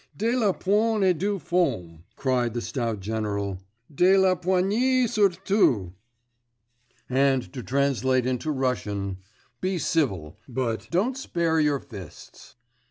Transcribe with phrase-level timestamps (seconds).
[0.17, 3.59] 'De la poigne et des formes,' cried the stout general,
[3.93, 5.93] 'de la poigne surtout.
[7.07, 9.17] And to translate into Russian:
[9.61, 12.55] be civil but don't spare your fists.